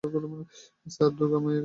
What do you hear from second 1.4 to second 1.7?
মায়ের দয়া।